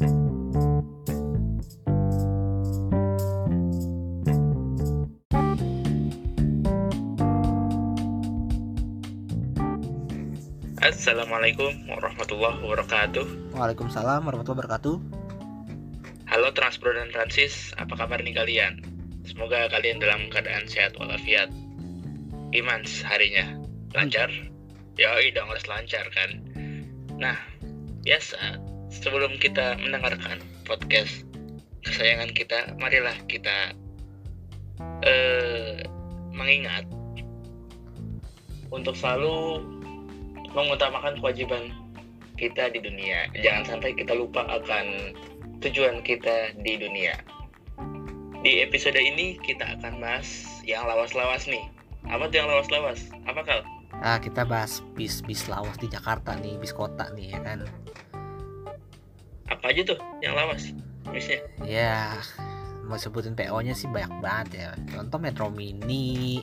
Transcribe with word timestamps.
Assalamualaikum 0.00 0.24
warahmatullahi 11.84 12.64
wabarakatuh. 12.64 13.52
Waalaikumsalam 13.52 14.24
warahmatullahi 14.24 14.64
wabarakatuh. 14.64 14.96
Halo 16.32 16.48
Transpro 16.56 16.96
dan 16.96 17.12
Transis, 17.12 17.76
apa 17.76 17.92
kabar 17.92 18.24
nih 18.24 18.32
kalian? 18.32 18.80
Semoga 19.28 19.68
kalian 19.68 20.00
dalam 20.00 20.32
keadaan 20.32 20.64
sehat 20.64 20.96
walafiat. 20.96 21.52
Iman 22.56 22.88
harinya 23.04 23.52
lancar? 23.92 24.32
Ya, 24.96 25.12
dong 25.36 25.52
harus 25.52 25.68
lancar 25.68 26.08
kan. 26.08 26.40
Nah, 27.20 27.36
biasa 28.00 28.69
sebelum 28.90 29.38
kita 29.38 29.78
mendengarkan 29.78 30.42
podcast 30.66 31.22
kesayangan 31.86 32.34
kita, 32.34 32.58
marilah 32.76 33.16
kita 33.30 33.72
eh 35.06 35.80
mengingat 36.34 36.84
untuk 38.74 38.96
selalu 38.96 39.62
mengutamakan 40.52 41.16
kewajiban 41.22 41.70
kita 42.36 42.72
di 42.72 42.80
dunia. 42.82 43.28
Jangan 43.38 43.76
sampai 43.76 43.94
kita 43.94 44.16
lupa 44.16 44.44
akan 44.48 45.14
tujuan 45.60 46.00
kita 46.02 46.56
di 46.64 46.80
dunia. 46.80 47.14
Di 48.40 48.64
episode 48.64 48.96
ini 48.96 49.36
kita 49.44 49.76
akan 49.78 50.00
bahas 50.00 50.26
yang 50.64 50.88
lawas-lawas 50.88 51.44
nih. 51.44 51.68
Apa 52.08 52.32
tuh 52.32 52.40
yang 52.40 52.48
lawas-lawas? 52.48 53.12
Apa 53.28 53.44
kal? 53.44 53.60
Nah, 54.00 54.16
kita 54.16 54.48
bahas 54.48 54.80
bis-bis 54.96 55.44
lawas 55.44 55.76
di 55.76 55.92
Jakarta 55.92 56.32
nih, 56.40 56.56
bis 56.56 56.72
kota 56.72 57.12
nih 57.12 57.36
ya 57.36 57.40
kan. 57.44 57.68
Apa 59.50 59.74
aja 59.74 59.82
tuh 59.94 59.98
yang 60.22 60.38
lawas? 60.38 60.70
Bisnya? 61.10 61.42
Ya, 61.66 62.16
mau 62.86 62.96
sebutin 62.96 63.34
PO-nya 63.34 63.74
sih 63.74 63.90
banyak 63.90 64.12
banget 64.22 64.48
ya. 64.54 64.68
Contoh 64.94 65.18
Metro 65.18 65.50
Mini, 65.50 66.38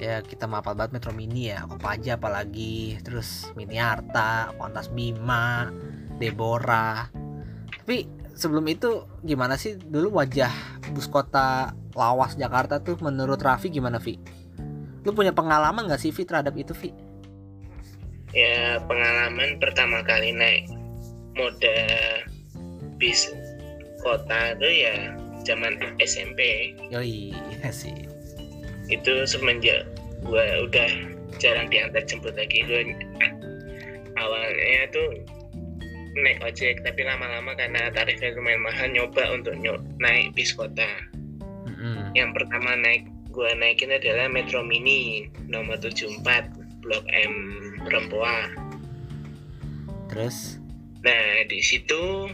ya 0.00 0.18
kita 0.24 0.48
mapal 0.48 0.74
banget 0.74 0.98
Metro 0.98 1.12
Mini 1.14 1.52
ya 1.52 1.62
aja 1.68 2.16
apalagi 2.16 2.98
terus 3.04 3.52
Mini 3.54 3.76
Arta 3.76 4.50
Kuantas 4.56 4.88
Bima 4.88 5.68
Deborah 6.16 7.06
tapi 7.82 8.08
sebelum 8.34 8.66
itu 8.66 9.04
gimana 9.22 9.54
sih 9.54 9.76
dulu 9.76 10.18
wajah 10.18 10.50
bus 10.90 11.06
kota 11.06 11.76
lawas 11.94 12.34
Jakarta 12.34 12.80
tuh 12.80 12.98
menurut 12.98 13.38
Raffi 13.38 13.68
gimana 13.68 14.00
Vi? 14.00 14.16
Lu 15.02 15.10
punya 15.12 15.34
pengalaman 15.34 15.90
gak 15.90 16.00
sih 16.00 16.14
Vi 16.14 16.22
terhadap 16.24 16.54
itu 16.56 16.72
Vi? 16.72 16.90
Ya 18.32 18.80
pengalaman 18.86 19.60
pertama 19.60 20.00
kali 20.02 20.32
naik 20.32 20.81
moda 21.34 21.78
bis 22.96 23.30
kota 24.02 24.54
tuh 24.58 24.72
ya 24.72 25.14
zaman 25.42 25.78
SMP. 25.98 26.72
Oh 26.94 27.02
iya 27.02 27.70
sih 27.74 28.12
itu 28.92 29.24
semenjak 29.24 29.88
gue 30.22 30.46
udah 30.68 30.90
jarang 31.40 31.72
diantar 31.72 32.04
jemput 32.04 32.36
lagi 32.36 32.60
gue 32.66 32.92
awalnya 34.20 34.82
tuh 34.92 35.08
naik 36.12 36.44
ojek 36.44 36.84
tapi 36.84 37.02
lama-lama 37.08 37.56
karena 37.56 37.88
tarifnya 37.88 38.36
lumayan 38.36 38.60
mahal 38.60 38.86
nyoba 38.92 39.22
untuk 39.32 39.56
nyob 39.56 39.80
naik 39.96 40.36
bis 40.36 40.52
kota 40.52 40.86
mm-hmm. 41.64 42.12
yang 42.12 42.36
pertama 42.36 42.76
naik 42.76 43.08
gue 43.32 43.48
naikin 43.56 43.88
adalah 43.88 44.28
Metro 44.28 44.60
Mini 44.60 45.32
nomor 45.48 45.80
74 45.80 46.20
Blok 46.84 47.04
M 47.08 47.34
Rempoa 47.88 48.52
terus 50.12 50.61
nah 51.02 51.42
di 51.50 51.58
situ 51.58 52.30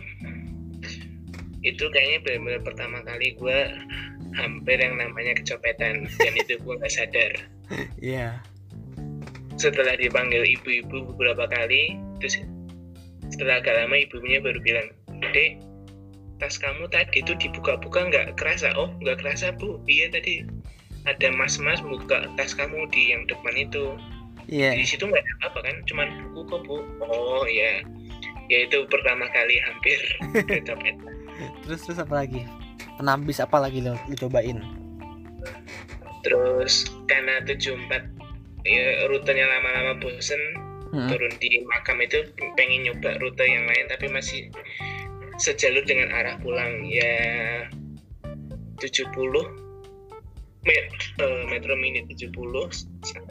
itu 1.67 1.85
kayaknya 1.91 2.19
benar-benar 2.23 2.63
pertama 2.63 2.99
kali 3.03 3.35
gue 3.35 3.59
hampir 4.39 4.79
yang 4.79 4.95
namanya 5.01 5.35
kecopetan 5.35 6.07
dan 6.07 6.33
itu 6.37 6.55
gue 6.61 6.75
nggak 6.79 6.93
sadar. 6.93 7.33
Iya. 8.01 8.33
Yeah. 8.33 8.35
setelah 9.59 9.99
dipanggil 9.99 10.47
ibu-ibu 10.47 11.13
beberapa 11.13 11.51
kali 11.51 11.99
terus 12.23 12.39
setelah 13.29 13.59
agak 13.59 13.75
lama 13.75 13.99
ibunya 13.99 14.39
baru 14.39 14.63
bilang 14.63 14.89
dek 15.35 15.59
tas 16.39 16.57
kamu 16.57 16.87
tadi 16.89 17.27
tuh 17.27 17.35
dibuka-buka 17.37 18.09
nggak 18.09 18.39
kerasa? 18.39 18.71
Oh 18.79 18.95
nggak 19.03 19.21
kerasa 19.21 19.51
bu. 19.59 19.83
Iya 19.91 20.15
tadi 20.15 20.47
ada 21.05 21.29
mas-mas 21.35 21.83
buka 21.83 22.31
tas 22.39 22.55
kamu 22.55 22.87
di 22.95 23.13
yang 23.13 23.27
depan 23.27 23.55
itu. 23.59 23.99
Yeah. 24.49 24.73
di 24.73 24.87
situ 24.87 25.05
nggak 25.05 25.21
ada 25.21 25.35
apa 25.53 25.59
kan? 25.67 25.77
Cuman 25.91 26.09
buku 26.33 26.47
kok 26.49 26.61
bu. 26.65 26.79
Oh 27.05 27.45
ya 27.51 27.83
ya 28.49 28.65
itu 28.65 28.85
pertama 28.89 29.29
kali 29.31 29.57
hampir 29.65 29.99
kecopetan 30.51 31.15
terus 31.65 31.81
terus 31.87 31.99
apa 32.03 32.25
lagi? 32.25 32.43
Penambis 32.99 33.39
apa 33.39 33.63
lagi 33.63 33.79
lo, 33.79 33.95
lo 33.95 34.15
cobain 34.19 34.59
terus 36.27 36.91
karena 37.07 37.41
74 37.47 38.67
ya 38.67 39.07
rutenya 39.07 39.47
lama-lama 39.47 40.03
bosen 40.03 40.43
hmm. 40.93 41.09
turun 41.09 41.33
di 41.39 41.63
makam 41.71 42.03
itu 42.03 42.27
pengen 42.59 42.91
nyoba 42.91 43.17
rute 43.23 43.47
yang 43.47 43.65
lain 43.65 43.87
tapi 43.89 44.11
masih 44.11 44.51
sejalur 45.39 45.87
dengan 45.87 46.11
arah 46.11 46.37
pulang 46.43 46.83
ya 46.91 47.15
70 48.83 49.15
met, 50.67 50.87
uh, 51.23 51.43
Metro 51.49 51.75
Mini 51.79 52.03
70 52.07 52.35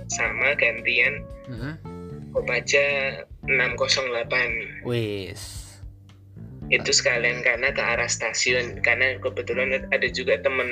sama 0.10 0.56
gantian. 0.56 1.24
Hmm. 1.48 1.76
Kopaja 2.32 2.86
608 3.48 4.84
wis 4.84 5.68
itu 6.68 6.92
sekalian 6.92 7.40
karena 7.48 7.72
ke 7.72 7.80
arah 7.80 8.12
stasiun 8.12 8.84
karena 8.84 9.16
kebetulan 9.24 9.88
ada 9.88 10.08
juga 10.12 10.36
temen 10.44 10.68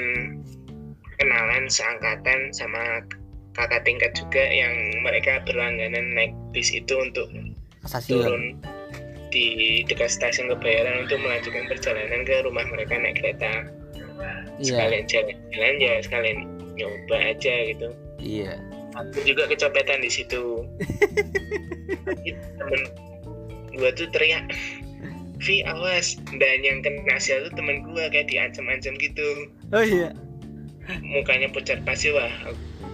kenalan 1.15 1.71
seangkatan 1.71 2.51
sama 2.51 2.99
kakak 3.55 3.87
tingkat 3.87 4.11
juga 4.11 4.43
yang 4.43 4.75
mereka 4.99 5.39
berlangganan 5.47 6.11
naik 6.11 6.35
bis 6.51 6.75
itu 6.75 6.91
untuk 6.99 7.31
stasiun. 7.87 8.11
turun 8.11 8.43
di 9.31 9.83
dekat 9.87 10.11
stasiun 10.11 10.51
kebayaran 10.51 11.07
untuk 11.07 11.19
melanjutkan 11.23 11.67
perjalanan 11.71 12.27
ke 12.27 12.43
rumah 12.43 12.67
mereka 12.67 12.99
naik 12.99 13.23
kereta 13.23 13.71
yeah. 14.59 14.83
sekalian 14.83 15.03
jalan-jalan 15.07 15.75
ya 15.79 15.93
sekalian 16.03 16.39
nyoba 16.75 17.17
aja 17.31 17.55
gitu 17.71 17.89
iya 18.19 18.59
yeah. 18.59 18.74
Aku 18.95 19.17
juga 19.27 19.47
kecopetan 19.51 20.01
di 20.01 20.11
situ. 20.11 20.63
Temen 22.57 22.81
gua 23.75 23.91
tuh 23.91 24.07
teriak 24.15 24.47
Vi 25.43 25.61
awas 25.67 26.15
dan 26.39 26.63
yang 26.63 26.79
kena 26.79 27.19
sial 27.19 27.51
tuh 27.51 27.53
temen 27.59 27.83
gue 27.91 28.03
kayak 28.07 28.31
diancam-ancam 28.31 28.95
gitu. 28.97 29.51
Oh 29.75 29.83
iya. 29.83 30.15
Mukanya 31.03 31.51
pucat 31.51 31.83
pasti 31.83 32.15
wah 32.15 32.31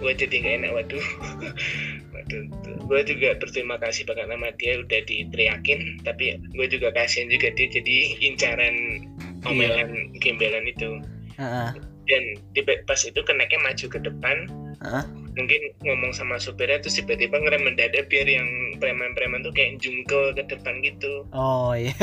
gue 0.02 0.12
jadi 0.12 0.42
gak 0.42 0.54
enak 0.62 0.70
waduh. 0.74 1.06
Waduh 2.12 2.44
gue 2.92 3.00
juga 3.08 3.38
berterima 3.40 3.80
kasih 3.80 4.04
banget 4.04 4.28
sama 4.28 4.52
dia 4.60 4.76
udah 4.84 5.00
diteriakin 5.08 5.96
tapi 6.04 6.36
gue 6.52 6.66
juga 6.68 6.92
kasihan 6.92 7.30
juga 7.32 7.48
dia 7.56 7.72
jadi 7.72 7.96
incaran 8.20 9.06
omelan 9.48 9.88
yeah. 10.12 10.20
gembelan 10.20 10.66
itu. 10.68 11.00
Uh 11.40 11.44
-uh. 11.46 11.70
dan 12.10 12.22
di 12.52 12.60
pas 12.66 13.00
itu 13.00 13.16
keneknya 13.24 13.62
maju 13.64 13.86
ke 13.88 13.98
depan. 14.02 14.36
Uh 14.82 15.00
-uh 15.00 15.21
mungkin 15.32 15.72
ngomong 15.80 16.12
sama 16.12 16.36
supirnya 16.36 16.76
terus 16.84 17.00
tiba-tiba 17.00 17.40
ngerem 17.40 17.64
mendadak 17.64 18.04
biar 18.12 18.28
yang 18.28 18.48
preman-preman 18.76 19.40
tuh 19.40 19.52
kayak 19.56 19.80
jungkel 19.80 20.36
ke 20.36 20.44
depan 20.44 20.84
gitu. 20.84 21.24
Oh 21.32 21.72
iya. 21.72 21.96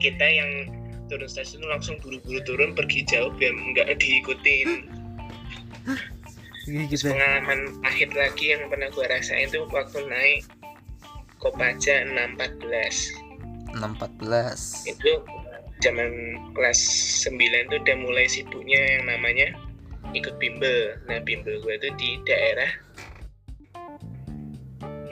Kita 0.00 0.26
yang 0.26 0.72
turun 1.08 1.28
stasiun 1.28 1.64
langsung 1.68 1.96
buru-buru 2.04 2.40
turun 2.44 2.76
pergi 2.76 3.04
jauh 3.08 3.32
biar 3.36 3.52
nggak 3.52 3.96
diikutin 3.96 4.84
gitu. 6.68 7.08
pengalaman 7.08 7.80
akhir 7.82 8.12
lagi 8.12 8.52
yang 8.52 8.68
pernah 8.68 8.92
gue 8.92 9.04
rasain 9.08 9.48
tuh 9.48 9.64
waktu 9.72 10.04
naik 10.04 10.44
Kopaja 11.40 12.04
614 12.04 13.72
614 13.72 14.92
itu 14.92 15.10
zaman 15.80 16.10
kelas 16.52 16.80
9 17.24 17.70
tuh 17.72 17.78
udah 17.80 17.96
mulai 18.04 18.26
sibuknya 18.28 18.80
yang 18.98 19.04
namanya 19.08 19.48
ikut 20.14 20.34
bimbel. 20.40 20.96
Nah 21.08 21.20
bimbel 21.24 21.60
gue 21.60 21.74
itu 21.76 21.88
di 21.98 22.10
daerah 22.24 22.70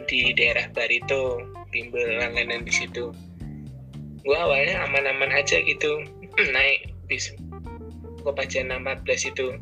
di 0.07 0.31
daerah 0.39 0.71
Barito 0.71 1.43
bimbel 1.75 2.21
langganan 2.23 2.63
di 2.63 2.73
situ. 2.73 3.11
Gue 4.23 4.37
awalnya 4.39 4.87
aman-aman 4.87 5.35
aja 5.35 5.61
gitu 5.63 6.03
naik 6.57 6.95
bis 7.11 7.35
Kopaja 8.23 8.67
14 8.67 9.07
itu. 9.31 9.55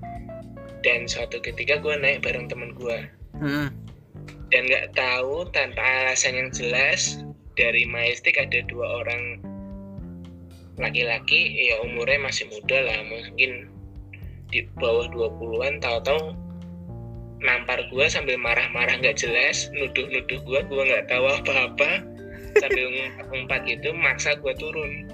Dan 0.85 1.09
suatu 1.09 1.41
ketika 1.41 1.81
gue 1.81 1.97
naik 1.97 2.21
bareng 2.21 2.49
temen 2.49 2.77
gue 2.77 3.09
hmm. 3.41 3.69
dan 4.53 4.63
nggak 4.69 4.95
tahu 4.95 5.49
tanpa 5.51 5.81
alasan 5.81 6.39
yang 6.39 6.51
jelas 6.55 7.23
dari 7.55 7.87
Majestic 7.87 8.39
ada 8.39 8.63
dua 8.67 9.03
orang 9.03 9.43
laki-laki 10.75 11.71
ya 11.71 11.79
umurnya 11.87 12.19
masih 12.19 12.51
muda 12.51 12.79
lah 12.83 12.99
mungkin 13.07 13.71
di 14.55 14.63
bawah 14.79 15.11
20-an 15.11 15.83
tahu-tahu 15.83 16.31
nampar 17.43 17.83
gue 17.91 18.07
sambil 18.07 18.39
marah-marah 18.39 19.03
nggak 19.03 19.19
jelas 19.19 19.69
nuduh-nuduh 19.75 20.39
gue 20.47 20.61
gue 20.63 20.83
nggak 20.87 21.11
tahu 21.11 21.27
apa-apa. 21.27 22.07
Sambil 22.63 23.11
ngumpat 23.35 23.67
gitu 23.67 23.91
maksa 23.91 24.39
gue 24.39 24.55
turun. 24.55 25.11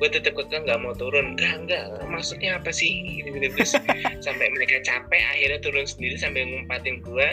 Gue 0.00 0.08
tetep 0.08 0.32
kekeh 0.32 0.64
nggak 0.64 0.80
mau 0.80 0.96
turun. 0.96 1.36
Enggak 1.36 1.60
enggak 1.60 1.84
maksudnya 2.08 2.56
apa 2.56 2.72
sih? 2.72 3.20
Gitu, 3.20 3.36
gitu. 3.36 3.52
terus 3.52 3.76
sampai 4.24 4.48
mereka 4.56 4.80
capek 4.80 5.22
akhirnya 5.36 5.60
turun 5.60 5.84
sendiri 5.84 6.16
sambil 6.16 6.48
ngumpatin 6.48 7.04
gue 7.04 7.28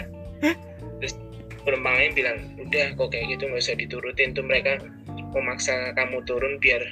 terus 1.00 1.16
penumpang 1.64 1.96
lain 1.96 2.12
bilang 2.12 2.38
udah 2.60 2.92
kok 3.00 3.16
kayak 3.16 3.40
gitu 3.40 3.48
nggak 3.48 3.64
usah 3.64 3.80
diturutin. 3.80 4.36
Tuh 4.36 4.44
mereka 4.44 4.84
memaksa 5.32 5.96
kamu 5.96 6.20
turun 6.28 6.60
biar 6.60 6.84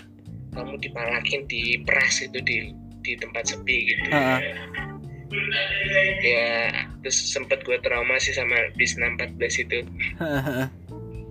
kamu 0.56 0.80
dipalakin 0.80 1.44
di 1.51 1.84
peras 1.84 2.24
itu 2.24 2.40
di 2.40 2.72
di 3.06 3.13
tempat 3.13 3.46
sepi 3.46 3.94
gitu. 3.94 4.10
Heeh. 4.10 4.40
ya 6.22 6.72
terus 7.02 7.18
sempet 7.18 7.62
gue 7.66 7.78
trauma 7.81 8.18
sih 8.18 8.34
sama 8.34 8.57
bis 8.74 8.98
614 8.98 9.63
itu. 9.69 9.80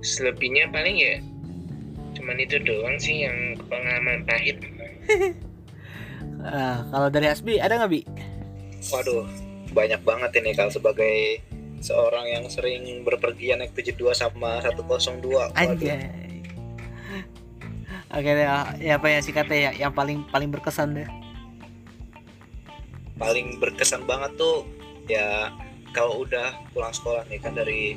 Selebihnya 0.04 0.70
paling 0.70 0.94
ya 0.94 1.18
cuman 2.14 2.38
itu 2.38 2.56
doang 2.62 2.96
sih 2.96 3.26
yang 3.26 3.58
pengalaman 3.66 4.22
pahit. 4.24 4.62
Ah, 6.44 6.84
kalau 6.92 7.08
dari 7.08 7.24
Asbi 7.32 7.56
ada 7.56 7.72
nggak 7.80 7.88
bi? 7.88 8.04
Waduh, 8.92 9.24
banyak 9.72 10.04
banget 10.04 10.44
ini 10.44 10.52
kalau 10.52 10.68
sebagai 10.68 11.40
seorang 11.80 12.28
yang 12.28 12.44
sering 12.52 13.00
berpergian 13.00 13.64
naik 13.64 13.72
72 13.72 14.12
sama 14.12 14.60
102. 14.60 14.84
Waduh, 14.84 15.56
anjay. 15.56 16.04
Oke 18.12 18.30
deh 18.30 18.44
ah, 18.44 18.76
ya 18.76 19.00
apa 19.00 19.08
ya 19.08 19.24
sikatnya 19.24 19.56
ya 19.56 19.70
yang 19.88 19.92
paling 19.96 20.28
paling 20.28 20.52
berkesan 20.52 20.92
deh 20.92 21.08
paling 23.14 23.58
berkesan 23.58 24.02
banget 24.04 24.34
tuh 24.34 24.66
ya 25.06 25.50
kalau 25.90 26.22
udah 26.22 26.50
pulang 26.70 26.90
sekolah 26.90 27.22
nih 27.26 27.38
kan 27.38 27.52
dari 27.52 27.94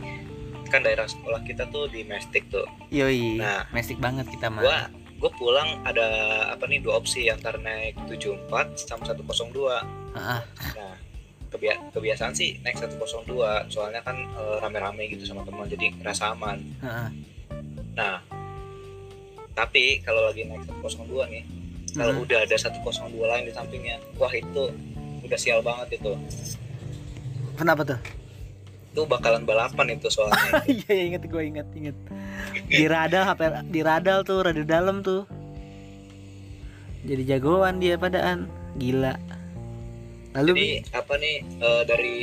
kan 0.68 0.84
daerah 0.84 1.06
sekolah 1.06 1.42
kita 1.42 1.64
tuh 1.68 1.88
di 1.88 2.04
Mestik 2.04 2.46
tuh. 2.48 2.68
yoi 2.90 3.40
Nah. 3.40 3.64
mestik 3.72 3.98
banget 3.98 4.28
kita 4.28 4.48
mah 4.48 4.62
Gua 4.62 4.80
gue 5.18 5.32
pulang 5.34 5.82
ada 5.82 6.06
apa 6.48 6.68
nih 6.68 6.78
dua 6.78 7.02
opsi 7.02 7.26
antara 7.26 7.58
naik 7.58 7.98
74 8.06 8.38
sama 8.78 9.02
102. 9.02 9.82
Ah, 10.14 10.46
Nah, 10.78 10.94
kebia- 11.50 11.82
kebiasaan 11.90 12.38
sih 12.38 12.62
naik 12.62 12.78
102 12.78 13.10
soalnya 13.66 13.98
kan 14.00 14.14
eh, 14.14 14.58
rame-rame 14.62 15.10
gitu 15.10 15.26
sama 15.26 15.42
teman 15.42 15.66
jadi 15.66 15.90
ngerasa 15.96 16.38
aman. 16.38 16.62
ah, 16.80 17.10
Nah, 17.96 18.22
tapi 19.52 20.06
kalau 20.06 20.22
lagi 20.22 20.46
naik 20.46 20.62
102 20.70 21.02
nih, 21.28 21.44
kalau 21.96 22.14
udah 22.22 22.46
ada 22.46 22.54
102 22.54 22.86
lain 23.26 23.44
di 23.44 23.54
sampingnya, 23.56 23.98
wah 24.14 24.30
itu 24.30 24.70
udah 25.24 25.40
sial 25.40 25.60
banget 25.62 25.98
itu. 25.98 26.12
kenapa 27.56 27.82
tuh 27.84 28.00
Itu 28.92 29.06
bakalan 29.06 29.46
balapan 29.46 29.94
itu 29.94 30.10
soalnya. 30.10 30.62
iya 30.66 30.90
iya, 30.90 31.04
inget 31.14 31.24
gue 31.26 31.44
inget 31.44 31.68
inget 31.74 31.98
di 32.66 32.86
radal 32.86 33.24
HP 33.26 33.42
di 33.70 33.80
radal 33.82 34.26
tuh 34.26 34.42
radal 34.42 34.66
dalam 34.66 35.02
tuh 35.02 35.24
jadi 37.06 37.38
jagoan 37.38 37.78
dia 37.78 37.96
padaan 37.96 38.50
gila 38.76 39.16
lalu 40.34 40.52
Jadi 40.54 40.70
apa 40.92 41.14
nih 41.18 41.36
eh, 41.42 41.82
dari 41.86 42.18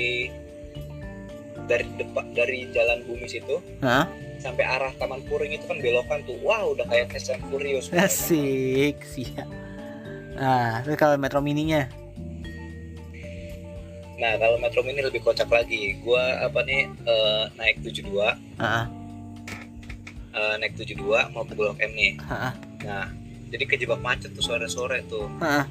dari 1.64 1.87
depan 1.96 2.25
dari 2.37 2.69
jalan 2.70 3.00
bumi 3.06 3.26
situ 3.26 3.56
Hah? 3.81 4.05
sampai 4.43 4.61
arah 4.67 4.93
Taman 5.00 5.25
Puring 5.25 5.56
itu 5.56 5.64
kan 5.64 5.81
belokan 5.81 6.20
tuh. 6.29 6.37
Wow, 6.44 6.76
udah 6.76 6.85
kayak 6.85 7.08
Fast 7.17 7.32
and 7.32 7.41
Furious. 7.49 7.88
asik 7.96 8.99
siap 9.00 9.49
nah 10.35 10.82
terus 10.82 10.99
kalau 10.99 11.14
metro 11.14 11.38
mininya 11.38 11.87
Nah, 14.24 14.40
kalau 14.40 14.56
Metro 14.56 14.80
Mini 14.80 15.04
lebih 15.04 15.20
kocak 15.20 15.52
lagi. 15.52 16.00
Gua 16.00 16.48
apa 16.48 16.64
nih 16.64 16.88
eh, 16.88 17.44
naik 17.60 17.84
72, 17.84 18.08
ah 18.56 18.88
eh, 20.32 20.54
naik 20.64 20.80
72 20.80 20.96
mau 21.36 21.44
ke 21.44 21.52
Blok 21.52 21.76
M 21.76 21.92
nih. 21.92 22.16
ah 22.24 22.56
Nah, 22.80 23.12
jadi 23.52 23.68
kejebak 23.68 24.00
macet 24.00 24.32
tuh 24.32 24.40
sore-sore 24.40 25.04
tuh. 25.12 25.28
ah 25.44 25.68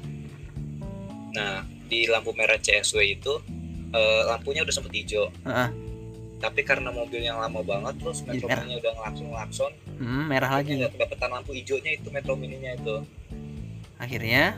Nah, 1.34 1.66
di 1.90 2.06
lampu 2.06 2.30
merah 2.38 2.54
CSW 2.54 3.18
itu 3.18 3.42
eh, 3.90 4.22
lampunya 4.30 4.62
udah 4.62 4.70
sempet 4.70 5.02
hijau. 5.02 5.34
ah 5.42 5.74
Tapi 6.38 6.62
karena 6.62 6.94
mobil 6.94 7.26
yang 7.26 7.42
lama 7.42 7.58
banget 7.58 7.98
terus 7.98 8.22
Metro 8.22 8.46
merah. 8.46 8.62
Mini 8.62 8.78
udah 8.78 8.92
ngelakson 8.94 9.26
ngelakson, 9.34 9.72
hmm, 9.98 10.22
merah 10.30 10.50
lagi 10.62 10.78
nggak 10.78 10.94
kedapetan 10.94 11.30
lampu 11.34 11.50
hijaunya 11.58 11.98
itu 11.98 12.06
Metro 12.14 12.38
Mininya 12.38 12.70
itu. 12.78 13.02
akhirnya 13.98 14.54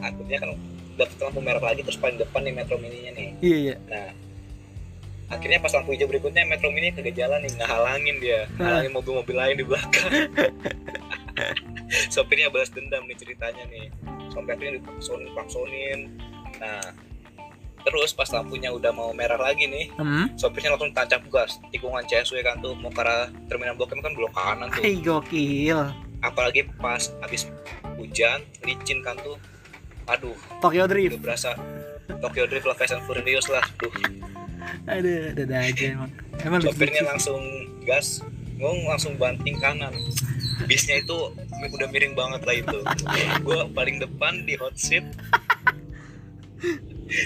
Akhirnya 0.00 0.38
kan 0.40 0.50
dapet 0.96 1.16
lampu 1.20 1.40
merah 1.44 1.62
lagi 1.62 1.84
terus 1.84 2.00
paling 2.00 2.16
depan 2.16 2.40
nih 2.42 2.54
Metro 2.56 2.76
Mininya 2.80 3.12
nih. 3.14 3.28
iya 3.44 3.56
iya 3.56 3.74
Nah, 3.86 4.08
akhirnya 5.30 5.60
pas 5.60 5.72
lampu 5.76 5.92
hijau 5.92 6.08
berikutnya 6.08 6.42
Metro 6.48 6.72
Mini 6.72 6.90
kagak 6.90 7.14
jalan 7.14 7.44
nih, 7.44 7.52
ngehalangin 7.56 8.16
dia, 8.18 8.40
ngehalangin 8.56 8.92
mobil-mobil 8.94 9.36
lain 9.36 9.56
di 9.60 9.64
belakang. 9.66 10.08
Sopirnya 12.14 12.50
balas 12.50 12.72
dendam 12.72 13.04
nih 13.06 13.16
ceritanya 13.18 13.64
nih. 13.68 13.86
Sampai 14.32 14.58
akhirnya 14.58 14.82
dipaksonin, 14.82 15.30
paksonin. 15.36 16.00
Nah, 16.58 16.82
terus 17.86 18.10
pas 18.10 18.26
lampunya 18.34 18.74
udah 18.74 18.90
mau 18.90 19.14
merah 19.14 19.38
lagi 19.38 19.70
nih, 19.70 19.94
hmm 19.94 20.34
sopirnya 20.34 20.74
langsung 20.74 20.90
tancap 20.90 21.22
gas 21.30 21.62
tikungan 21.70 22.02
CSW 22.02 22.42
kan 22.42 22.58
tuh 22.58 22.74
mau 22.74 22.90
ke 22.90 22.98
arah 22.98 23.30
terminal 23.46 23.78
blok 23.78 23.94
M 23.94 24.02
kan 24.02 24.10
belok 24.10 24.34
kanan 24.34 24.66
tuh 24.74 24.82
Hai 24.82 24.98
gokil 24.98 25.94
apalagi 26.20 26.66
pas 26.82 27.14
habis 27.22 27.46
hujan 27.94 28.42
licin 28.66 29.06
kan 29.06 29.14
tuh 29.22 29.38
aduh. 30.06 30.36
Tokyo 30.58 30.84
udah 30.84 30.90
Drift. 30.90 31.20
berasa. 31.20 31.50
Tokyo 32.22 32.46
Drift 32.46 32.64
lah 32.64 32.74
Fast 32.74 32.94
and 32.94 33.02
Furious 33.04 33.46
lah. 33.46 33.62
Tuh 33.76 33.90
ada 34.86 35.34
ada 35.34 35.56
aja 35.62 35.84
emang. 35.94 36.10
Emang 36.42 36.60
sopirnya 36.62 37.02
langsung 37.06 37.42
gas 37.82 38.22
ngomong 38.56 38.88
langsung 38.88 39.14
banting 39.18 39.58
kanan. 39.58 39.92
Bisnya 40.64 40.98
itu 40.98 41.30
udah 41.52 41.88
miring 41.92 42.16
banget 42.16 42.42
lah 42.48 42.56
itu. 42.56 42.78
Gue 43.44 43.60
paling 43.70 44.00
depan 44.00 44.48
di 44.48 44.56
hot 44.56 44.74
seat. 44.74 45.04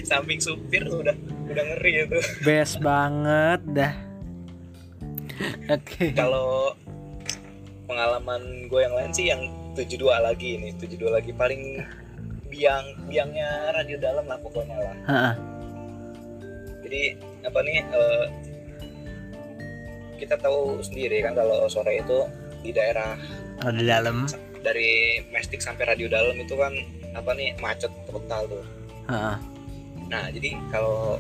Samping 0.09 0.43
supir 0.43 0.85
udah 0.85 1.15
udah 1.47 1.65
ngeri 1.75 2.05
itu. 2.05 2.19
Best 2.43 2.83
banget 2.83 3.63
dah. 3.71 3.95
Oke. 5.71 6.13
Kalau 6.13 6.75
pengalaman 7.89 8.69
gue 8.69 8.81
yang 8.83 8.95
lain 8.95 9.11
sih 9.15 9.31
yang 9.31 9.41
72 9.73 10.05
lagi 10.11 10.61
ini 10.61 10.75
72 10.77 11.09
lagi 11.09 11.33
paling 11.33 11.81
biang 12.51 12.83
biangnya 13.07 13.49
radio 13.73 13.97
dalam 13.97 14.27
lah 14.27 14.37
pokoknya 14.37 14.77
lah 14.77 14.95
Ah, 15.05 15.15
ah. 15.15 15.35
jadi 16.83 17.15
apa 17.43 17.59
nih 17.61 17.79
eh, 17.87 18.25
kita 20.19 20.37
tahu 20.37 20.83
sendiri 20.83 21.23
kan 21.23 21.33
kalau 21.33 21.65
sore 21.67 21.99
itu 21.99 22.19
di 22.61 22.71
daerah 22.71 23.17
di 23.71 23.85
dalam 23.85 24.29
dari 24.61 25.21
Mestik 25.31 25.61
sampai 25.61 25.89
radio 25.89 26.07
dalam 26.07 26.37
itu 26.37 26.53
kan 26.53 26.75
apa 27.13 27.33
nih 27.33 27.57
macet 27.57 27.89
total 28.05 28.45
tuh 28.47 28.65
Ah, 29.07 29.35
ah. 29.35 29.37
nah 30.07 30.29
jadi 30.29 30.55
kalau 30.69 31.17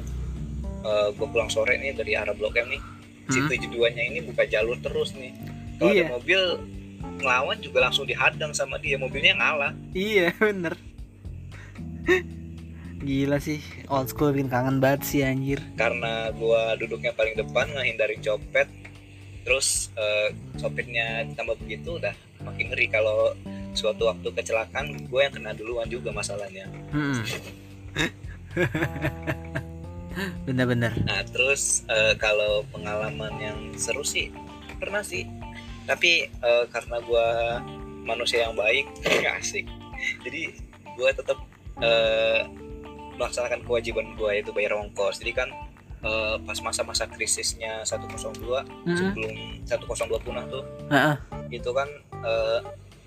gue 1.11 1.26
pulang 1.26 1.49
sore 1.49 1.76
nih 1.76 1.93
dari 1.93 2.12
arah 2.14 2.33
Blok 2.33 2.57
M 2.57 2.69
nih 2.69 2.83
Hmm. 3.31 3.47
72 3.47 3.71
nya 3.95 4.02
ini 4.02 4.19
buka 4.21 4.43
jalur 4.43 4.75
terus 4.83 5.14
nih 5.14 5.31
kalau 5.78 5.95
Iya. 5.95 6.02
ada 6.02 6.19
mobil 6.19 6.40
ngelawan 7.16 7.59
juga 7.62 7.78
langsung 7.81 8.02
dihadang 8.02 8.50
sama 8.50 8.75
dia 8.76 8.99
mobilnya 8.99 9.38
ngalah 9.38 9.71
iya 9.95 10.35
bener 10.43 10.75
gila 13.00 13.40
sih 13.40 13.64
old 13.88 14.12
school 14.12 14.28
bikin 14.28 14.52
kangen 14.52 14.76
banget 14.78 15.00
sih 15.09 15.21
anjir. 15.25 15.61
Karena 15.80 16.28
gua 16.37 16.76
duduknya 16.76 17.16
paling 17.16 17.33
depan 17.37 17.73
ngehindarin 17.73 18.21
copet 18.21 18.69
terus 19.40 19.88
eh, 19.97 20.37
sopirnya 20.61 21.25
tambah 21.33 21.57
begitu 21.57 21.97
udah 21.97 22.12
makin 22.45 22.69
ngeri. 22.73 22.87
Kalau 22.92 23.33
suatu 23.73 24.11
waktu 24.11 24.28
kecelakaan 24.35 25.07
gue 25.07 25.21
yang 25.23 25.33
kena 25.33 25.57
duluan 25.57 25.88
juga 25.88 26.12
masalahnya. 26.12 26.69
Hmm. 26.92 27.25
bener-bener. 30.45 30.92
Nah 31.07 31.25
terus 31.25 31.88
eh, 31.88 32.12
kalau 32.21 32.69
pengalaman 32.69 33.33
yang 33.40 33.59
seru 33.80 34.04
sih 34.04 34.28
pernah 34.76 35.00
sih. 35.00 35.25
Tapi 35.88 36.28
eh, 36.28 36.64
karena 36.69 37.00
gua 37.00 37.59
manusia 38.04 38.45
yang 38.45 38.52
baik 38.52 38.85
asik. 39.40 39.64
Jadi 40.21 40.52
gua 41.00 41.16
tetap 41.16 41.40
eh, 41.80 42.40
melaksanakan 43.12 43.60
kewajiban 43.62 44.06
gua 44.14 44.32
yaitu 44.32 44.50
bayar 44.50 44.76
ongkos 44.76 45.18
jadi 45.18 45.32
kan 45.37 45.49
eh, 46.00 46.37
pas 46.40 46.58
masa-masa 46.60 47.04
krisisnya 47.06 47.82
102 47.82 48.64
Hmm. 48.80 48.96
sebelum 48.96 49.32
102 49.66 49.92
punah 50.20 50.44
tuh 50.46 50.64
Ah, 50.88 51.12
ah. 51.12 51.16
itu 51.49 51.70
kan 51.70 51.88
eh, 52.20 52.58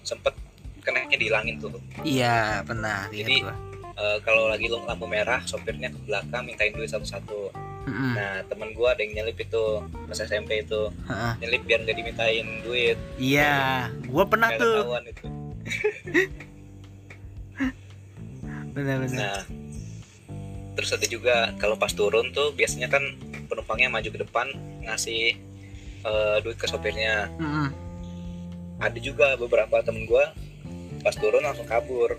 sempet 0.02 0.34
kenainya 0.80 1.16
dihilangin 1.16 1.58
tuh 1.58 1.74
iya 2.04 2.62
pernah 2.62 3.08
Jadi- 3.10 3.40
ingat 3.40 3.50
gua 3.50 3.56
Eh, 3.94 4.18
kalau 4.26 4.50
lagi 4.50 4.66
lampu 4.66 5.06
merah 5.06 5.38
sopirnya 5.44 5.86
ke 5.86 6.00
belakang 6.04 6.42
mintain 6.44 6.74
duit 6.74 6.90
satu-satu 6.90 7.54
Mm-mm. 7.86 8.18
nah 8.18 8.42
temen 8.44 8.74
gua 8.74 8.98
ada 8.98 9.06
yang 9.06 9.22
nyelip 9.22 9.38
itu 9.38 9.64
pas 9.86 10.18
SMP 10.18 10.66
itu 10.66 10.90
Ah, 11.06 11.14
ah. 11.30 11.34
nyelip 11.38 11.62
biar 11.62 11.86
nggak 11.86 11.94
dimintain 11.94 12.42
duit 12.66 12.98
iya 13.16 13.86
gua 14.10 14.26
pernah 14.26 14.50
nggak 14.50 14.60
tuh 14.60 14.82
itu 15.06 15.26
bener-bener 18.74 19.18
nah 19.18 19.40
terus 20.74 20.90
ada 20.90 21.06
juga 21.06 21.54
kalau 21.62 21.78
pas 21.78 21.94
turun 21.94 22.34
tuh 22.34 22.50
biasanya 22.58 22.90
kan 22.90 23.02
penumpangnya 23.46 23.94
maju 23.94 24.10
ke 24.10 24.20
depan 24.26 24.48
ngasih 24.84 25.38
eh, 26.04 26.38
duit 26.42 26.58
ke 26.58 26.66
sopirnya 26.66 27.30
Mm-mm. 27.38 27.70
ada 28.82 28.98
juga 28.98 29.38
beberapa 29.38 29.86
temen 29.86 30.10
gue 30.10 30.26
pas 31.06 31.16
turun 31.16 31.46
langsung 31.46 31.68
kabur 31.70 32.18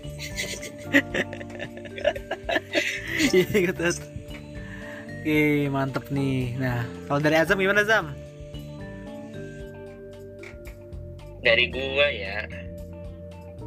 Iya 3.33 3.47
gitu. 3.71 3.83
Oke, 5.25 5.41
mantep 5.73 6.05
nih. 6.13 6.53
Nah, 6.61 6.85
kalau 7.09 7.17
dari 7.17 7.35
Azam 7.41 7.57
gimana 7.57 7.81
Azam? 7.81 8.13
dari 11.45 11.69
gua 11.69 12.09
ya 12.09 12.41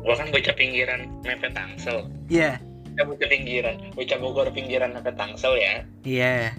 gua 0.02 0.14
kan 0.18 0.28
bocah 0.34 0.54
pinggiran 0.58 1.06
mepet 1.22 1.54
Tangsel 1.54 2.10
Iya, 2.26 2.58
kita 2.98 3.06
bocah 3.06 3.28
pinggiran 3.30 3.76
bocah 3.94 4.18
Bogor 4.18 4.50
pinggiran 4.50 4.90
mepet 4.90 5.14
Tangsel 5.14 5.54
ya 5.54 5.86
iya. 6.02 6.50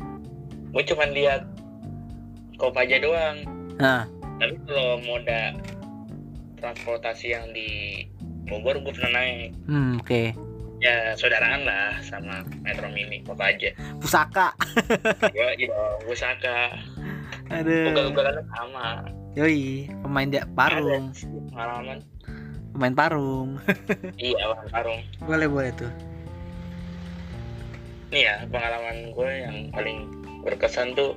gua 0.71 0.87
cuma 0.87 1.03
lihat 1.11 1.43
Kopaja 2.55 2.95
doang 3.03 3.43
Nah, 3.75 4.07
tapi 4.39 4.55
kalau 4.63 5.03
moda 5.03 5.51
transportasi 6.63 7.35
yang 7.35 7.51
di 7.51 8.03
Bogor 8.47 8.79
gue 8.79 8.95
pernah 8.95 9.19
naik 9.19 9.51
hmm, 9.67 9.99
oke. 9.99 10.31
ya 10.79 11.11
saudaraan 11.19 11.67
lah 11.67 11.99
sama 12.07 12.47
Metro 12.63 12.87
Mini 12.87 13.19
Kopaja 13.27 13.75
Pusaka. 13.99 14.55
gue 15.35 15.49
ya 15.59 15.67
gue 16.07 16.15
saka 16.15 16.71
Aduh. 17.51 17.91
ugal-ugalannya 17.91 18.47
sama 18.55 19.03
Yoi, 19.35 19.91
pemain 20.03 20.27
dia 20.27 20.47
parung, 20.55 21.11
pengalaman 21.51 21.99
pemain 22.71 22.95
parung. 22.95 23.59
iya 24.15 24.39
orang 24.47 24.67
karung 24.71 24.99
boleh 25.27 25.47
boleh 25.51 25.71
tuh. 25.75 25.91
Nih 28.09 28.23
ya 28.25 28.35
pengalaman 28.49 29.13
gue 29.13 29.29
yang 29.29 29.57
paling 29.69 29.97
berkesan 30.41 30.97
tuh 30.97 31.13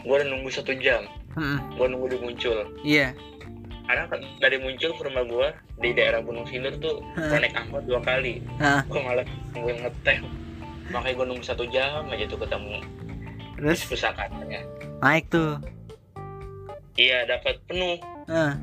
gue 0.00 0.14
udah 0.16 0.28
nunggu 0.28 0.50
satu 0.50 0.72
jam. 0.80 1.04
Hmm, 1.36 1.62
gue 1.78 1.86
nunggu 1.86 2.06
dia 2.10 2.20
muncul. 2.20 2.58
Iya. 2.82 3.08
karena 3.90 4.06
kan 4.06 4.22
dari 4.38 4.54
muncul 4.62 4.94
ke 4.94 5.02
rumah 5.02 5.26
gue 5.26 5.48
di 5.82 5.90
daerah 5.90 6.22
Gunung 6.22 6.46
Sindur 6.46 6.70
tuh 6.78 7.02
gue 7.18 7.38
naik 7.42 7.58
angkot 7.58 7.82
dua 7.90 7.98
kali. 7.98 8.38
Hah. 8.62 8.86
gue 8.86 9.00
malah 9.02 9.26
nungguin 9.50 9.82
ngeteh. 9.82 10.18
Makanya 10.94 11.14
gue 11.18 11.26
nunggu 11.26 11.44
satu 11.46 11.66
jam 11.74 12.06
aja 12.06 12.24
tuh 12.30 12.38
ketemu. 12.38 12.78
Terus? 13.58 13.78
Pusakanya 13.90 14.62
naik 15.02 15.26
tuh. 15.32 15.58
iya 16.94 17.24
dapat 17.26 17.58
penuh. 17.66 17.98
Nah, 18.30 18.54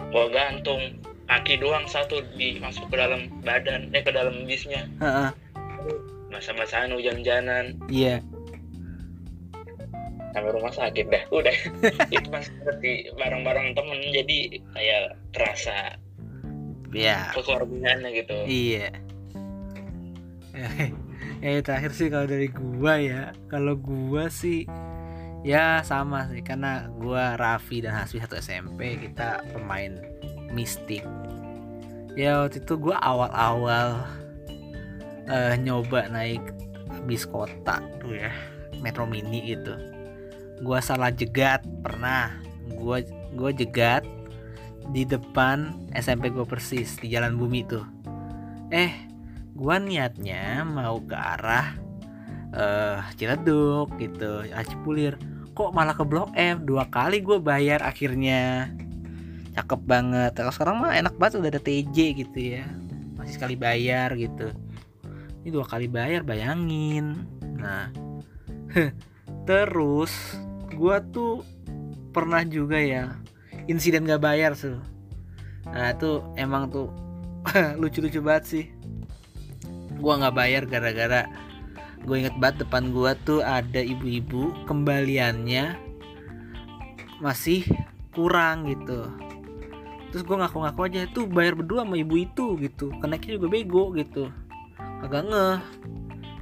gue 0.00 0.24
gantung. 0.32 0.96
Kaki 1.30 1.62
doang 1.62 1.86
satu 1.86 2.26
di 2.34 2.58
masuk 2.58 2.90
ke 2.90 2.98
dalam 2.98 3.30
badan 3.46 3.94
eh 3.94 4.02
ke 4.02 4.10
dalam 4.10 4.50
bisnya. 4.50 4.82
Heeh. 4.98 5.30
Masa-masaan 6.30 6.94
hujan-hujanan 6.94 7.76
Iya. 7.86 8.22
sampai 10.30 10.50
rumah 10.54 10.70
sakit 10.70 11.10
dah 11.10 11.24
udah 11.28 11.56
itu 12.14 12.28
masih 12.30 12.54
seperti 12.56 12.90
barang-barang 13.12 13.74
temen 13.74 13.98
jadi 14.10 14.38
kayak 14.72 15.04
terasa 15.30 15.98
Iya. 16.90 17.34
kekeluargaannya 17.34 18.08
gitu 18.14 18.36
Iya. 18.46 18.88
Eh, 21.40 21.62
terakhir 21.64 21.90
sih 21.90 22.12
kalau 22.12 22.28
dari 22.28 22.52
gua 22.52 23.00
ya, 23.00 23.22
kalau 23.48 23.72
gua 23.72 24.28
sih 24.28 24.68
ya 25.40 25.80
sama 25.80 26.28
sih 26.28 26.44
karena 26.44 26.92
gua 26.92 27.32
Raffi 27.40 27.80
dan 27.80 27.96
Hasbi 27.96 28.20
satu 28.20 28.36
SMP 28.36 29.00
kita 29.00 29.40
pemain 29.48 29.96
mistik. 30.52 31.00
Ya 32.12 32.44
waktu 32.44 32.60
itu 32.60 32.76
gua 32.76 33.00
awal-awal 33.00 34.04
eh, 35.30 35.54
nyoba 35.62 36.10
naik 36.10 36.42
bis 37.06 37.24
kota 37.24 37.78
tuh 38.02 38.18
ya, 38.18 38.34
Metro 38.82 39.06
Mini 39.06 39.54
gitu. 39.54 39.72
Gua 40.60 40.82
salah 40.82 41.14
jegat 41.14 41.62
pernah. 41.80 42.34
Gua 42.74 43.00
gua 43.32 43.54
jegat 43.54 44.04
di 44.90 45.06
depan 45.06 45.86
SMP 45.94 46.34
gue 46.34 46.42
persis 46.42 46.98
di 46.98 47.14
Jalan 47.14 47.38
Bumi 47.38 47.62
tuh. 47.62 47.86
Eh, 48.74 48.90
gua 49.54 49.78
niatnya 49.78 50.66
mau 50.66 50.98
ke 50.98 51.14
arah 51.14 51.78
eh 52.50 52.98
Ciledug 53.14 53.94
gitu, 54.02 54.42
arah 54.50 54.66
Cipulir. 54.66 55.14
Kok 55.54 55.70
malah 55.70 55.94
ke 55.94 56.02
Blok 56.02 56.34
M? 56.34 56.66
Dua 56.66 56.88
kali 56.90 57.22
gue 57.22 57.38
bayar 57.38 57.84
akhirnya. 57.86 58.70
Cakep 59.54 59.80
banget. 59.82 60.32
Kalau 60.34 60.50
sekarang 60.54 60.76
mah 60.82 60.94
enak 60.94 61.14
banget 61.18 61.42
udah 61.42 61.50
ada 61.52 61.62
TJ 61.62 61.96
gitu 62.22 62.38
ya. 62.58 62.64
Masih 63.18 63.34
sekali 63.38 63.54
bayar 63.58 64.14
gitu. 64.18 64.50
Ini 65.40 65.48
dua 65.56 65.64
kali 65.64 65.88
bayar, 65.88 66.20
bayangin. 66.20 67.24
Nah, 67.56 67.88
terus 69.48 70.12
gua 70.76 71.00
tuh 71.00 71.40
pernah 72.12 72.44
juga 72.44 72.76
ya 72.76 73.16
insiden 73.64 74.04
gak 74.04 74.20
bayar 74.20 74.52
tuh. 74.52 74.76
Nah 75.64 75.96
itu 75.96 76.20
emang 76.36 76.68
tuh 76.68 76.92
lucu-lucu 77.80 78.20
banget 78.20 78.44
sih. 78.44 78.64
Gua 79.96 80.20
nggak 80.20 80.36
bayar 80.36 80.62
gara-gara 80.68 81.24
gue 82.00 82.16
inget 82.16 82.32
banget 82.40 82.64
depan 82.64 82.96
gua 82.96 83.12
tuh 83.28 83.44
ada 83.44 83.76
ibu-ibu 83.76 84.56
kembaliannya 84.64 85.76
masih 87.20 87.64
kurang 88.16 88.64
gitu. 88.68 89.08
Terus 90.08 90.24
gue 90.24 90.36
ngaku-ngaku 90.40 90.80
aja 90.88 91.06
tuh 91.12 91.28
bayar 91.28 91.54
berdua 91.54 91.84
sama 91.84 92.00
ibu 92.00 92.16
itu 92.16 92.56
gitu. 92.56 92.88
Kenaikin 93.04 93.36
juga 93.36 93.52
bego 93.52 93.92
gitu 93.92 94.32
agak 95.00 95.22
ngeh. 95.26 95.58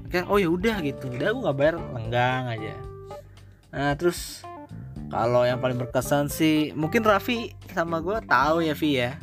Kayak 0.08 0.26
oh 0.32 0.38
ya 0.40 0.48
udah 0.48 0.76
gitu. 0.82 1.08
Udah 1.12 1.28
gue 1.32 1.42
nggak 1.44 1.56
bayar. 1.58 1.76
Lenggang 1.94 2.44
aja. 2.48 2.74
Nah 3.72 3.92
terus 3.94 4.42
kalau 5.08 5.44
yang 5.44 5.60
paling 5.60 5.80
berkesan 5.80 6.28
sih 6.28 6.76
mungkin 6.76 7.00
Raffi 7.00 7.56
sama 7.72 8.00
gue 8.04 8.18
tahu 8.28 8.64
ya 8.64 8.74
Vi 8.76 8.90
ya. 9.00 9.16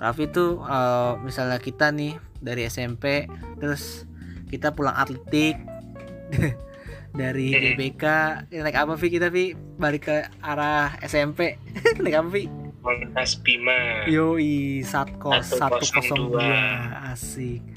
Raffi 0.00 0.28
tuh 0.28 0.60
eh, 0.64 1.12
misalnya 1.24 1.60
kita 1.60 1.92
nih 1.92 2.16
dari 2.40 2.68
SMP 2.68 3.28
terus 3.60 4.04
kita 4.48 4.72
pulang 4.72 4.96
atletik 4.96 5.56
dari. 7.18 7.74
GBK 7.74 8.04
naik 8.52 8.76
apa 8.76 8.94
Vi 8.96 9.08
kita 9.08 9.28
Vi 9.32 9.54
balik 9.54 10.08
ke 10.08 10.16
arah 10.44 10.96
SMP 11.04 11.56
naik 12.02 12.16
apa 12.20 12.28
Vi? 12.32 12.44
Montas 12.84 13.40
Bima. 13.40 14.04
Yoi 14.04 14.84
Satkos 14.84 15.56
102. 15.56 16.36
102 16.36 17.08
asik 17.16 17.73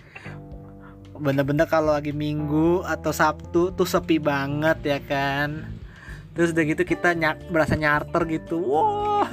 bener-bener 1.20 1.68
kalau 1.68 1.94
lagi 1.94 2.16
Minggu 2.16 2.86
atau 2.86 3.12
Sabtu 3.12 3.74
tuh 3.74 3.88
sepi 3.88 4.18
banget 4.22 4.78
ya 4.86 5.00
kan? 5.04 5.68
Terus 6.38 6.54
udah 6.54 6.64
gitu 6.70 6.84
kita 6.86 7.18
nyak 7.18 7.50
berasa 7.50 7.74
nyarter 7.74 8.24
gitu. 8.30 8.62
Wah. 8.62 9.26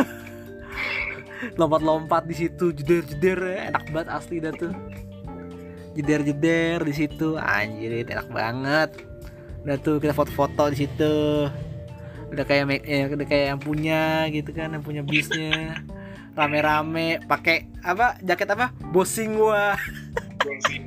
Lompat-lompat 1.61 2.25
di 2.25 2.35
situ 2.35 2.73
jeder-jeder 2.73 3.69
enak 3.69 3.85
banget 3.93 4.09
asli 4.09 4.41
dah 4.41 4.53
tuh. 4.57 4.73
Jeder-jeder 5.93 6.81
di 6.83 6.95
situ. 6.97 7.37
Anjir 7.37 8.09
enak 8.09 8.29
banget. 8.33 8.91
Udah 9.65 9.77
tuh 9.81 10.01
kita 10.01 10.17
foto-foto 10.17 10.73
di 10.73 10.89
situ. 10.89 11.15
Udah 12.33 12.45
kayak 12.49 12.85
eh, 12.89 13.05
udah 13.07 13.27
kayak 13.29 13.47
yang 13.53 13.61
punya 13.61 14.27
gitu 14.33 14.51
kan 14.57 14.73
yang 14.73 14.85
punya 14.85 15.05
bisnya. 15.05 15.85
Rame-rame 16.35 17.23
pakai 17.29 17.69
apa? 17.85 18.19
Jaket 18.25 18.49
apa? 18.49 18.73
Bosing 18.91 19.37
bosing 20.45 20.85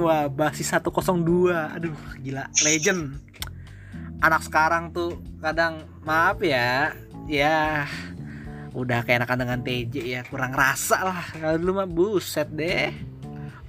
wah 0.00 0.26
basis 0.28 0.72
102 0.72 1.50
aduh 1.50 1.96
gila 2.20 2.44
legend. 2.64 3.20
Anak 4.24 4.44
sekarang 4.46 4.90
tuh 4.90 5.20
kadang 5.38 5.84
maaf 6.02 6.40
ya 6.40 6.96
ya 7.28 7.84
udah 8.74 9.06
kayak 9.06 9.22
enakan 9.22 9.38
dengan 9.46 9.60
TJ 9.62 9.94
ya 10.02 10.20
kurang 10.26 10.52
rasa 10.52 10.98
lah. 11.04 11.22
Kalau 11.32 11.56
dulu 11.60 11.72
mah 11.78 11.88
buset 11.88 12.50
deh. 12.50 12.90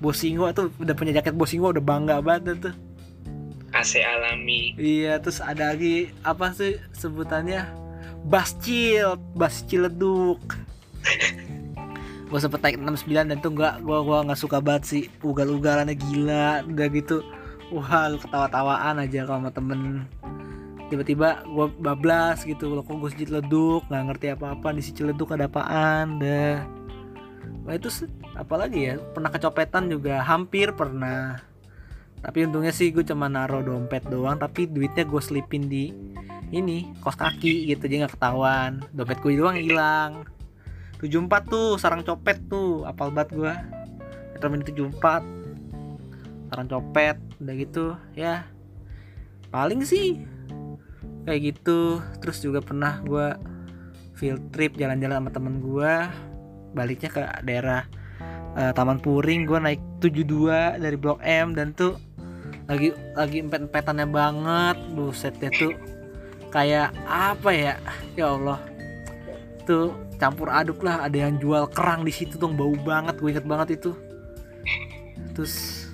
Bosingwa 0.01 0.51
tuh 0.51 0.73
udah 0.81 0.91
punya 0.91 1.15
jaket 1.15 1.37
Bosingwa 1.37 1.71
udah 1.71 1.83
bangga 1.83 2.19
banget 2.19 2.71
tuh. 2.71 2.75
AC 3.75 3.99
alami. 3.99 4.71
Iya, 4.79 5.19
terus 5.19 5.43
ada 5.43 5.75
lagi 5.75 6.07
apa 6.23 6.55
sih 6.55 6.79
sebutannya? 6.95 7.67
Bascil, 8.23 9.19
Bascileduk. 9.35 10.41
gue 12.25 12.39
sempet 12.41 12.58
naik 12.62 12.82
69 12.82 13.29
dan 13.29 13.38
tuh 13.38 13.53
nggak 13.53 13.86
gua 13.86 14.01
gua 14.01 14.17
nggak 14.25 14.39
suka 14.39 14.58
banget 14.58 14.84
sih. 14.89 15.03
Ugal-ugalannya 15.22 15.94
gila 15.94 16.65
udah 16.65 16.88
gitu. 16.89 17.22
Wah 17.70 18.10
lu 18.10 18.17
ketawa-tawaan 18.17 19.01
aja 19.01 19.25
kalau 19.29 19.46
sama 19.46 19.51
temen. 19.53 19.82
Tiba-tiba 20.89 21.46
gua 21.50 21.70
bablas 21.70 22.41
gitu 22.41 22.74
loh 22.74 22.82
kok 22.86 22.98
gue 22.98 23.29
leduk? 23.29 23.86
Nggak 23.89 24.03
ngerti 24.10 24.25
apa-apa 24.34 24.74
di 24.74 24.82
si 24.82 24.91
Ciledug 24.94 25.34
ada 25.34 25.46
apaan? 25.46 26.17
Dah 26.17 26.65
Wah 27.65 27.74
itu 27.77 27.89
apalagi 28.38 28.94
ya 28.94 28.96
pernah 29.13 29.29
kecopetan 29.29 29.89
juga. 29.89 30.22
Hampir 30.25 30.74
pernah. 30.74 31.41
Tapi 32.25 32.50
untungnya 32.50 32.74
sih 32.74 32.89
gue 32.89 33.05
cuma 33.05 33.29
naruh 33.29 33.62
dompet 33.62 34.01
doang 34.10 34.41
tapi 34.41 34.65
duitnya 34.65 35.05
gue 35.05 35.22
selipin 35.22 35.70
di 35.70 35.94
ini 36.50 36.89
kos 36.98 37.13
kaki 37.13 37.70
gitu 37.70 37.86
jadi 37.86 38.05
nggak 38.05 38.17
ketahuan. 38.17 38.82
Dompet 38.98 39.22
gue 39.22 39.38
doang 39.38 39.58
hilang 39.58 40.25
74 41.05 41.53
tuh 41.53 41.77
sarang 41.77 42.01
copet 42.01 42.41
tuh 42.50 42.81
apal 42.89 43.13
banget 43.13 43.38
gue 43.38 43.53
Metro 44.35 44.47
Mini 44.51 44.65
74 44.67 46.51
sarang 46.51 46.67
copet 46.69 47.17
udah 47.41 47.55
gitu 47.55 47.85
ya. 48.13 48.45
Paling 49.50 49.85
sih 49.88 50.24
kayak 51.24 51.55
gitu. 51.55 52.00
Terus 52.21 52.38
juga 52.43 52.59
pernah 52.62 53.01
gue 53.03 53.27
field 54.15 54.51
trip 54.51 54.75
jalan-jalan 54.75 55.19
sama 55.24 55.31
temen 55.31 55.55
gue 55.63 55.93
baliknya 56.75 57.09
ke 57.12 57.21
daerah 57.47 57.88
uh, 58.59 58.71
Taman 58.75 59.00
Puring 59.00 59.47
gue 59.47 59.59
naik 59.59 59.81
72 60.03 60.79
dari 60.79 60.97
Blok 61.00 61.24
M. 61.24 61.55
Dan 61.55 61.71
tuh 61.71 61.95
lagi 62.67 62.91
lagi 63.15 63.39
empet-empetannya 63.39 64.07
banget. 64.12 64.77
Busetnya 64.93 65.50
tuh 65.55 65.74
kayak 66.51 66.91
apa 67.07 67.50
ya? 67.55 67.74
Ya 68.19 68.31
Allah 68.31 68.75
tuh 69.65 69.98
campur 70.22 70.48
aduk 70.48 70.86
lah 70.86 71.03
ada 71.03 71.27
yang 71.27 71.36
jual 71.41 71.67
kerang 71.74 72.07
di 72.07 72.13
situ 72.13 72.39
tuh 72.39 72.53
bau 72.53 72.74
banget 72.86 73.19
gue 73.19 73.29
inget 73.34 73.45
banget 73.45 73.81
itu. 73.81 73.91
Terus 75.36 75.86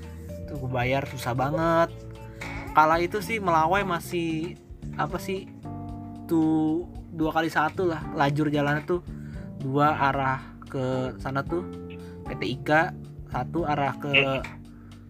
tuh 0.46 0.56
gue 0.62 0.72
bayar 0.72 1.08
susah 1.10 1.34
banget. 1.34 1.90
Kala 2.72 3.02
itu 3.04 3.20
sih 3.20 3.40
melawai 3.42 3.84
masih 3.84 4.56
apa 4.96 5.18
sih 5.20 5.48
tuh 6.28 6.88
dua 7.12 7.32
kali 7.36 7.52
satu 7.52 7.92
lah 7.92 8.00
lajur 8.16 8.48
jalan 8.48 8.80
tuh 8.88 9.04
dua 9.60 9.92
arah 10.00 10.40
ke 10.72 11.16
sana 11.20 11.44
tuh 11.44 11.68
PT 12.28 12.62
Ika 12.62 12.96
satu 13.28 13.68
arah 13.68 13.96
ke 14.00 14.12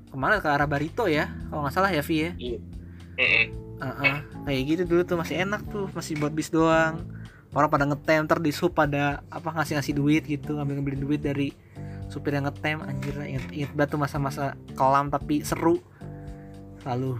ke 0.09 0.15
mana? 0.17 0.41
Ke 0.41 0.49
arah 0.49 0.65
Barito 0.65 1.05
ya 1.05 1.29
kalau 1.49 1.65
nggak 1.65 1.73
salah 1.77 1.93
ya 1.93 2.01
Vi 2.01 2.17
ya? 2.25 2.31
Uh 3.81 3.85
-uh. 3.85 4.17
kayak 4.45 4.61
gitu 4.65 4.83
dulu 4.85 5.01
tuh 5.05 5.17
masih 5.17 5.41
enak 5.41 5.61
tuh 5.69 5.89
masih 5.93 6.17
buat 6.17 6.33
bis 6.33 6.49
doang 6.49 7.01
orang 7.51 7.69
pada 7.69 7.85
ngetem 7.87 8.23
ter 8.27 8.39
di 8.39 8.51
sub 8.55 8.71
pada 8.71 9.19
apa 9.27 9.51
ngasih 9.51 9.79
ngasih 9.79 9.93
duit 9.95 10.23
gitu 10.23 10.55
ngambil 10.55 10.79
ngambilin 10.79 11.01
duit 11.03 11.21
dari 11.21 11.51
supir 12.07 12.35
yang 12.35 12.47
ngetem 12.47 12.83
anjir 12.83 13.15
inget, 13.23 13.45
inget 13.51 13.71
banget 13.71 13.95
tuh 13.95 13.99
masa-masa 13.99 14.55
kelam 14.75 15.07
tapi 15.07 15.43
seru 15.43 15.79
lalu 16.83 17.15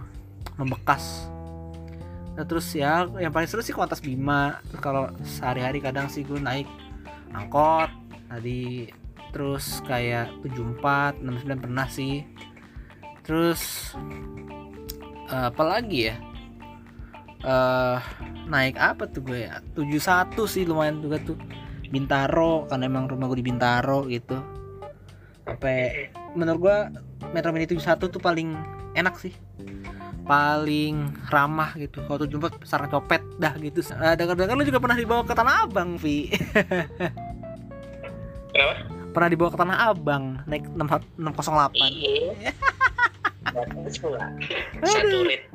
membekas. 0.60 1.28
Nah 2.36 2.44
terus 2.44 2.68
ya 2.72 3.08
yang 3.20 3.32
paling 3.32 3.48
seru 3.48 3.64
sih 3.64 3.72
kuantas 3.72 4.00
Bima 4.00 4.60
kalau 4.80 5.12
sehari-hari 5.24 5.80
kadang 5.80 6.08
sih 6.12 6.24
gue 6.24 6.40
naik 6.40 6.68
angkot 7.32 7.88
tadi 8.28 8.88
terus 9.32 9.80
kayak 9.88 10.28
74 10.44 11.24
69 11.24 11.64
pernah 11.64 11.88
sih. 11.88 12.24
Terus 13.24 13.94
uh, 15.32 15.48
apa 15.48 15.62
lagi 15.64 16.12
ya 16.12 16.31
uh, 17.42 17.98
naik 18.48 18.78
apa 18.78 19.06
tuh 19.10 19.22
gue 19.26 19.46
ya? 19.46 19.62
71 19.74 20.34
sih 20.48 20.64
lumayan 20.66 21.02
juga 21.02 21.18
tuh. 21.22 21.38
Bintaro 21.92 22.64
karena 22.72 22.88
emang 22.88 23.04
rumah 23.04 23.28
gue 23.28 23.44
di 23.44 23.46
Bintaro 23.46 24.08
gitu. 24.08 24.40
Sampai 25.44 26.08
menurut 26.32 26.60
gue 26.64 26.78
Metro 27.36 27.52
Mini 27.52 27.68
71 27.68 28.00
tuh 28.08 28.22
paling 28.22 28.56
enak 28.96 29.14
sih. 29.20 29.34
Paling 30.24 31.28
ramah 31.28 31.76
gitu. 31.76 32.00
Kalau 32.08 32.18
tuh 32.24 32.30
jumpa 32.30 32.48
sarang 32.64 32.88
copet 32.88 33.20
dah 33.36 33.52
gitu. 33.60 33.84
Uh, 33.92 34.16
dengar-dengar 34.16 34.56
lu 34.56 34.64
juga 34.64 34.80
pernah 34.80 34.96
dibawa 34.96 35.22
ke 35.26 35.34
Tanah 35.36 35.68
Abang 35.68 36.00
Vi. 36.00 36.32
Kenapa? 38.52 39.02
pernah 39.12 39.28
dibawa 39.28 39.52
ke 39.52 39.58
Tanah 39.60 39.78
Abang 39.92 40.40
naik 40.48 40.64
608 40.72 41.76
Iya. 41.76 42.32
Satu 44.88 45.18
rit 45.28 45.51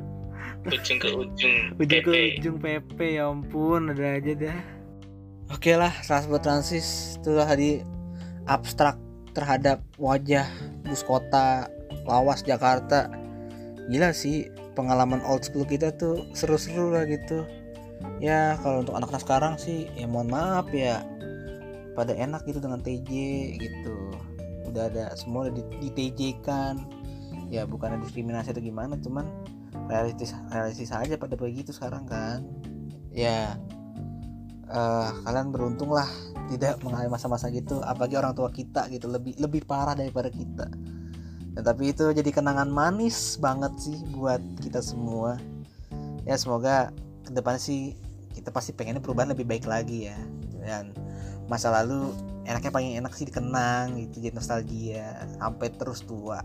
ujung 0.68 1.00
ke 1.00 1.10
ujung 1.12 1.56
ujung 1.80 2.02
ke 2.04 2.12
PP. 2.12 2.40
ujung 2.44 2.58
PP 2.60 3.00
ya 3.16 3.32
ampun 3.32 3.92
ada 3.96 4.20
aja 4.20 4.34
dah. 4.36 4.60
Oke 5.48 5.80
lah 5.80 5.94
transport 6.04 6.44
transis. 6.44 7.16
Itu 7.20 7.40
tadi 7.40 7.80
abstrak 8.48 9.00
terhadap 9.32 9.80
wajah 9.96 10.48
bus 10.84 11.08
kota 11.08 11.72
lawas 12.04 12.44
Jakarta. 12.44 13.08
Gila 13.88 14.12
sih 14.12 14.52
pengalaman 14.76 15.24
old 15.24 15.48
school 15.48 15.64
kita 15.64 15.96
tuh 15.96 16.28
seru-seru 16.36 16.92
lah 16.92 17.08
gitu. 17.08 17.48
Ya 18.20 18.60
kalau 18.60 18.84
untuk 18.84 19.00
anak-anak 19.00 19.24
sekarang 19.24 19.54
sih 19.56 19.88
ya 19.96 20.04
mohon 20.04 20.28
maaf 20.28 20.68
ya. 20.76 21.00
Pada 21.96 22.14
enak 22.14 22.44
gitu 22.44 22.60
dengan 22.60 22.84
TJ 22.84 23.10
gitu. 23.58 23.96
Udah 24.68 24.92
ada 24.92 25.16
semua 25.16 25.48
udah 25.48 25.56
di, 25.56 25.64
di 25.80 25.90
TJ 25.96 26.44
kan. 26.44 26.76
Ya 27.48 27.64
bukan 27.64 28.04
diskriminasi 28.04 28.52
atau 28.52 28.60
gimana 28.60 29.00
cuman 29.00 29.24
realistis 29.88 30.36
realistis 30.52 30.92
aja 30.92 31.16
pada 31.16 31.36
begitu 31.40 31.72
sekarang 31.72 32.06
kan. 32.08 32.44
Ya 33.12 33.56
eh, 34.68 35.10
kalian 35.24 35.50
beruntung 35.52 35.92
lah 35.96 36.08
tidak 36.48 36.80
mengalami 36.84 37.12
masa-masa 37.12 37.52
gitu 37.52 37.84
apalagi 37.84 38.16
orang 38.16 38.32
tua 38.32 38.48
kita 38.52 38.88
gitu 38.88 39.12
lebih 39.12 39.36
lebih 39.40 39.64
parah 39.68 39.96
daripada 39.96 40.32
kita. 40.32 40.68
Dan 41.58 41.64
tapi 41.66 41.90
itu 41.90 42.14
jadi 42.14 42.30
kenangan 42.30 42.70
manis 42.70 43.36
banget 43.42 43.74
sih 43.82 43.98
buat 44.14 44.40
kita 44.62 44.80
semua. 44.80 45.42
Ya 46.28 46.38
semoga 46.38 46.94
ke 47.26 47.32
depannya 47.34 47.60
sih 47.60 47.98
kita 48.36 48.54
pasti 48.54 48.72
pengennya 48.76 49.02
perubahan 49.02 49.34
lebih 49.34 49.48
baik 49.50 49.66
lagi 49.66 50.12
ya. 50.12 50.20
Dan 50.62 50.94
masa 51.50 51.72
lalu 51.72 52.12
enaknya 52.48 52.72
paling 52.72 52.92
enak 53.00 53.12
sih 53.16 53.28
dikenang 53.28 54.00
gitu 54.00 54.24
jadi 54.24 54.36
nostalgia 54.36 55.28
sampai 55.40 55.68
terus 55.76 56.06
tua. 56.06 56.40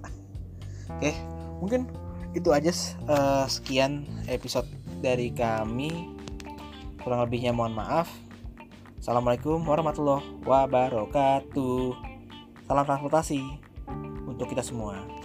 Oke 0.99 1.15
mungkin 1.63 1.87
itu 2.33 2.49
aja 2.53 2.73
eh, 3.09 3.47
sekian 3.49 4.09
episode 4.29 4.69
dari 5.05 5.33
kami. 5.33 6.17
Kurang 7.03 7.25
lebihnya 7.27 7.53
mohon 7.53 7.77
maaf. 7.77 8.09
Assalamualaikum 9.03 9.61
warahmatullahi 9.67 10.23
wabarakatuh. 10.47 11.99
Salam 12.65 12.87
transportasi 12.87 13.43
untuk 14.25 14.47
kita 14.49 14.63
semua 14.63 15.22